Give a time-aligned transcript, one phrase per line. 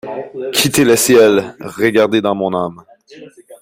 [0.55, 2.83] Quittez le ciel; regardez dans mon âme!